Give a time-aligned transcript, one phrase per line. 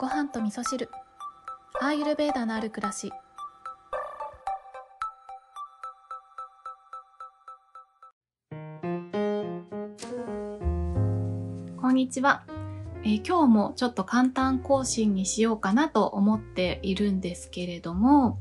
[0.00, 0.88] ご飯と味噌汁。
[1.78, 3.12] アーユルベーダのある暮らし。
[11.76, 12.44] こんにちは、
[13.02, 18.38] えー今日もちょっと簡単更新にしようかなと思っているんですけれども、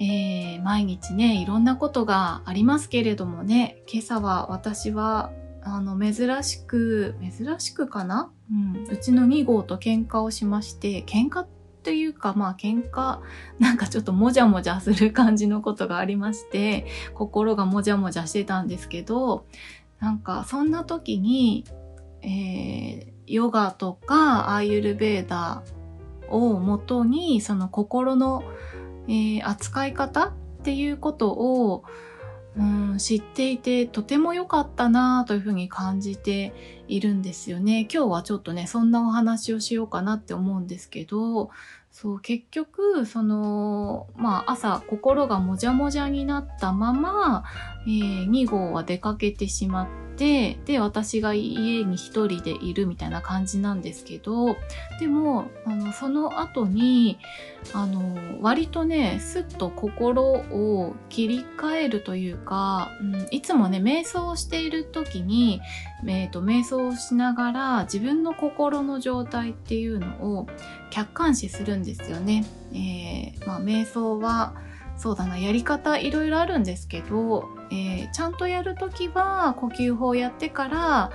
[0.00, 5.32] えー毎日ねいろんなことがありますけれどもね今朝は私は
[5.62, 11.46] あの珍しく珍しくかな、うん、うちの2号と喧嘩をしまして喧嘩
[11.82, 13.20] というかまあ喧嘩
[13.58, 19.46] なんかちょっともじゃもじゃする感じのことがありまして心がもじゃもじゃしてたんですけど
[20.00, 21.64] なんかそんな時に、
[22.22, 28.42] えーヨガとかアーユルベーダーをもとにその心の、
[29.06, 31.84] えー扱い方っていうことを、
[32.58, 36.52] うん、知っていてとても良かったなというふうに感じて
[36.88, 37.86] いるんですよね。
[37.92, 41.50] 今日はちょっとねそんなお話をしようかなって思うんですけど
[41.92, 47.44] そう結局そのまあ朝心がもじゃもじゃになったまま、
[47.86, 54.56] えー2号は出かけてしまってで私が家に一人でいるみたいな感じなんですけど
[54.98, 57.18] でもあのその後に
[57.72, 65.60] あの割とねすっと心を切り替えるというか、うん、いつもね瞑想をしている時に、
[66.06, 70.46] えーと瞑想をしながら自分の心の状態っていうのを
[70.90, 72.44] 客観視するんですよね。
[72.72, 74.54] えーまあ、瞑想は
[74.98, 81.10] そうだなやり方いろいろあるんですけど、えーちゃんとやるときは呼吸法やってから、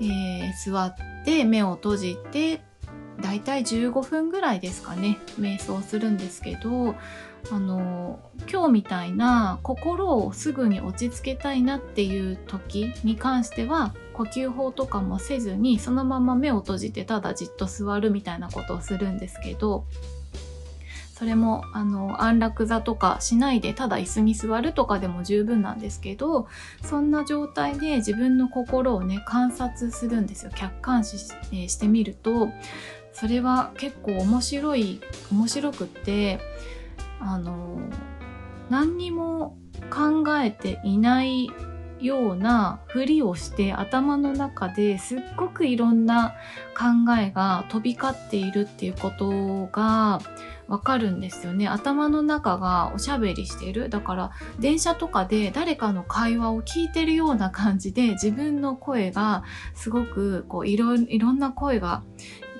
[0.00, 2.62] えー座って目を閉じて
[3.20, 6.94] だいたい15分ぐらいですかね瞑想するんですけど
[7.50, 8.20] あの
[8.50, 19.84] 今日みたいな心をすぐに落ち着けたいなっていう時に関しては呼吸法とかもせずにそのまま目を閉じてただじっと座るみたいなことをするんですけど
[21.16, 26.46] それもあの安楽座とかしないでただ椅子に座るとかでも十分なんですけど
[26.82, 30.52] そんな状態で自分の心をね観察するんですよ。
[30.54, 32.50] 客観視し,、えしてみると
[33.14, 35.00] それは結構面白い
[35.32, 36.38] 面白くって
[37.18, 37.78] あの
[38.68, 39.56] 何にも
[39.88, 41.48] 考えていない
[41.98, 46.34] ようなふりをして頭の中ですっごくいろんな
[46.76, 50.20] 考えが飛び交っているっていうことが
[50.68, 51.68] わかるんですよね。
[51.68, 53.88] 頭の中がおしゃべりしている。
[53.88, 59.44] だから電車とかで誰かの会話を聞いてるような感じで自分の声が
[59.74, 62.02] すごくこういろいろんな声が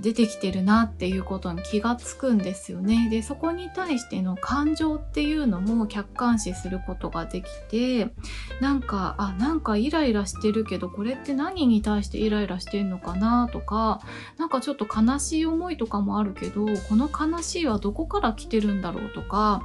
[0.00, 3.08] 出てきてるなっていうことに気がつくんですよね。
[3.10, 8.12] でそこに対しての感情っていうのも客観視することができて
[8.60, 14.00] なんかあなんかイライラしてるけどこれって何に対してイライラしてんのかなとか
[14.38, 19.62] なんかちょっと悲しい思いとかもあるけどこの悲しいはどこから来てるんだろうとか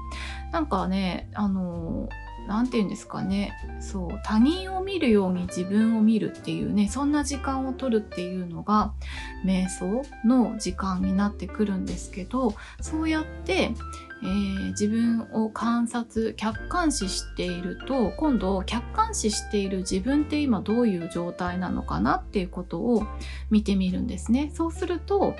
[0.51, 2.24] なんかねあのな
[2.61, 8.93] んて言うんですかねそう他人を見るように自分を見るっていうねそんな時間を取るっていうのが
[9.45, 13.71] 瞑想の時間になってくるんですけどそうやって、
[14.23, 23.07] えー自分を観察客観視していると今度客観視している自分って今どういう状態なのかなっていうことを
[23.49, 24.51] 見てみるんですね。
[24.53, 25.35] そうすると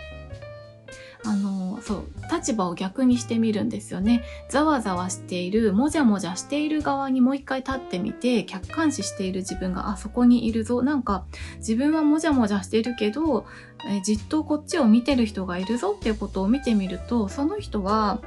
[1.27, 4.23] あのそう立場を逆にしてみるんですよね。
[4.49, 10.81] ざわざわしているもじゃもじゃしている側にもう一回立ってみて客観視している自分があそこにいるぞ。
[10.81, 11.25] なんか
[11.57, 13.45] 自分はもじゃもじゃしてるけど、
[13.87, 18.21] えじっとこっちを見てる人がいるぞっていうことを見てみるとその人は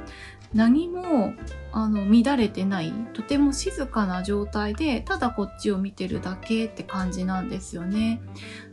[0.53, 1.33] 何も
[1.71, 8.21] あの乱れてないとても静かな状態でただこっちを見てるだけって感じなんですよね。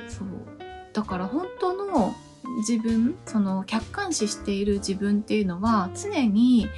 [0.09, 0.28] そう。
[0.92, 2.15] だから本当の
[2.58, 6.68] 自分その客観視している自分っていうのは常に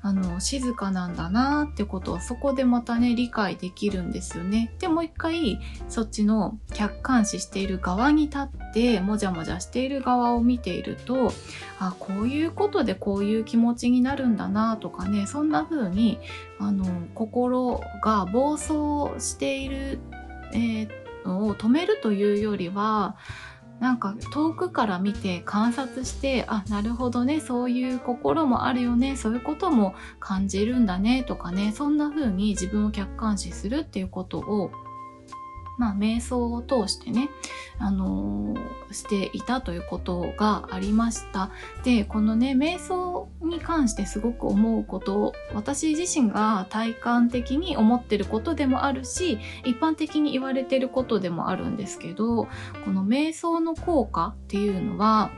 [0.00, 4.72] あの静かなんだなってことをそこでまたね理解できるんですよね。
[4.78, 5.58] でもう一回
[5.88, 11.32] そっちの客観視している側に立ってもじゃもじゃしている側を見ていると
[11.80, 16.20] あこういうことでこういう気持ちになるんだなとかねそんな風に
[16.60, 16.84] あの
[17.14, 19.98] 心が暴走している、
[20.52, 23.16] えーのを止めるというよりは
[23.80, 34.72] なんか遠くから見て観察してあなるほどねそういう心もあるよねそういうことも感じるんだねとかねそんな風に自分を客観視するっていうことを
[35.78, 37.30] まあ、瞑想を通してね、
[37.78, 41.50] あのー、していたということがありました。
[41.84, 52.48] で、このね、瞑想に関してすごく思うこと私自身が体感的に思ってることでもあるし一般的に言われてることでもあるんですけど
[52.84, 55.30] この瞑想の効果っていうのは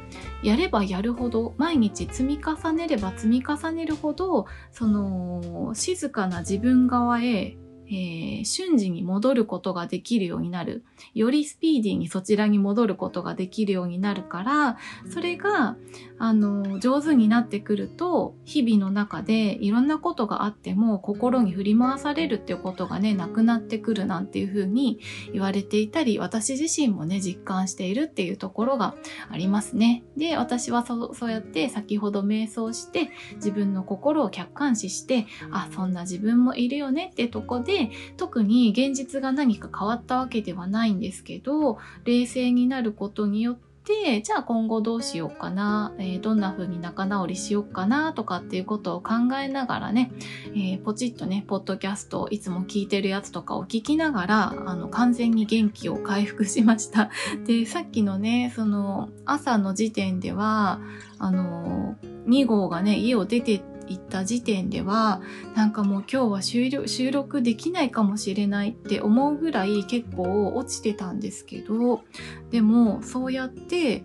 [0.42, 7.56] やればやるほど毎日積み重ねれば積み重ねるほどその静かな自分側へ
[7.90, 10.84] えー、瞬時に戻ることができるようになる。
[11.12, 14.78] よりスピーディーにそちらに戻ることができるようになるから、
[15.12, 15.76] それが、
[16.18, 25.00] あの、上手になってくると、日々の中でいろんなことがあっても心に振り回されるっていうことがね、なくなってくるなんていうふうに
[25.32, 28.94] 言われていたり、私自身もね、実感しているっていうところが
[29.30, 30.04] ありますね。
[30.16, 37.79] で、私はそそうやって先ほど瞑想して、自分の心を客観視して、あ、そんな自分もいるよねってとこで、
[38.16, 49.12] 特に現実が何か変わったわけではないんですけど、冷静になることによってで、じゃあ今後どうしようかな、えー、どんな風に仲直りしようかなとかっていうことを考
[49.42, 50.12] えながらね、
[50.54, 57.10] えー、ポチッとね、ポッドキャストいつも聞いてるやつとかを聞きながら、あの、完全に元気を回復しました。
[57.46, 60.78] で、さっきのね、その、朝の時点では、
[61.18, 61.96] あの、
[62.26, 65.20] 2号がね、家を出て行った時点では
[65.54, 66.42] なんかもう今日は
[66.86, 72.02] 収録できないかもしれないって思うぐらい結構落ちてたんですけど
[72.50, 74.04] でもそうやって、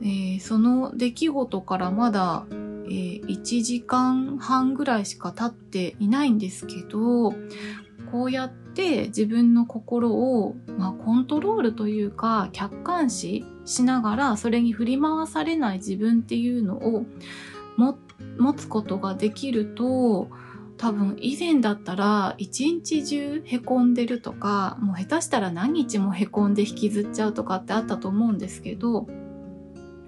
[0.00, 7.34] えー、その出来事からまだ、えー、1時間半ぐらいしか経っていないんですけど
[8.10, 17.04] こうやって自分の心を、まあ、コントロールというか客観視しながらそれに振り回されない自分っていうのを
[17.76, 17.96] 持っ
[18.38, 20.28] 持つことができると
[20.76, 29.06] 多分以前だったら一日中へこんでるとかもう下手したら何日もへこんで引きずっちゃうとかってあったと思うんですけど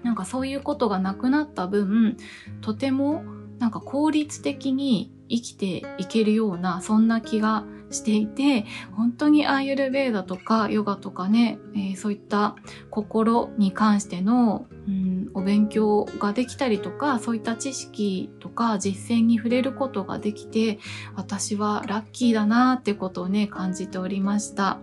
[0.03, 2.17] なんかそういうことがなくなった分
[2.61, 3.23] とても
[3.57, 12.55] なんか効率的に生きていけるようなそんな気がしていて本当にアーユルベーダとかヨガとかね、えー、そういった
[12.89, 20.79] 心に関しての、うん、お勉強ができたりとかそういった知識とか実践に触れることができて
[21.15, 24.79] 私はラッキーだなーってことをね感じておりました。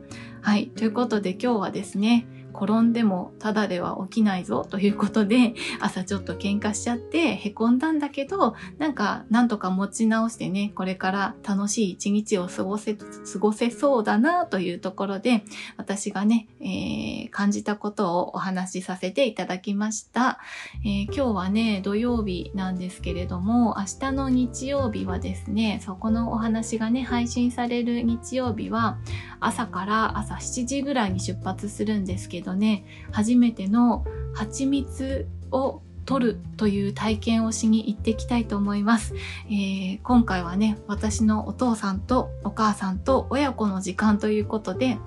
[0.47, 0.69] はい。
[0.69, 2.29] ということで今日はですね、
[2.61, 13.05] 転んでもただでは起きないぞということで 朝ちょっと喧嘩しちゃってへこんだんだけどなんかなんとか持ち直してねこれから楽しい一日を過ごせ過
[13.39, 15.45] ごせそうだなというところで
[15.77, 20.39] 私がね、えー、感じたことをお話しさせていただきました、
[20.85, 28.99] えー、今日はね土曜日なんですけれども明日の日曜日はですねそこのお話がね配信される日曜日は
[29.41, 32.85] 朝から朝7時ぐらいに出発するんですけどね。
[33.13, 34.05] 初めての
[34.35, 39.13] 蜂蜜を取るという体験をしに行ってきたいと思います、
[39.49, 44.99] えー、今回はね私のお父さんとお母さんと親子の時間ということで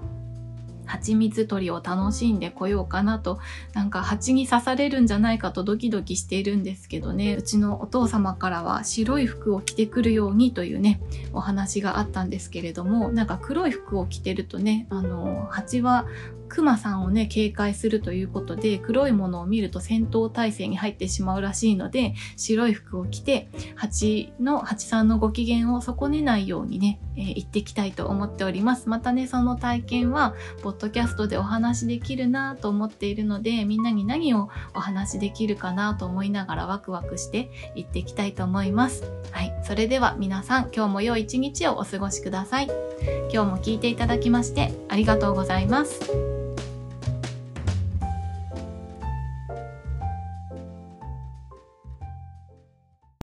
[0.90, 3.40] 蜂蜜取りを楽しんでこようかなと、
[3.74, 11.00] なんか蜂に刺されるんじゃないかとドキドキしているんですけどね、うちのお父様からは白い服を着てくるようにというね、
[11.32, 16.08] お話があったんですけれども、なんか黒い服を着てるとね、あの、蜂は
[16.50, 28.90] クマさんをね、警戒するということで、黒いものを見ると戦闘態勢に入ってしまうらしいので、白い服を着て、蜂の、蜂さんのご機嫌を損ねないようにね、えー、行ってきたいと思っております。
[28.90, 39.04] またね、その体験は、ポッドキャストでお話しできるなと思っているので、みんなに何をお話しできるかなと思いながらワクワクして行ってきたいと思います。
[39.32, 39.54] はい。
[39.64, 42.68] それでは皆さん、今日も良い一日をお過ごしください。
[43.32, 46.39] 今日も聞いていただきましてありがとうございます。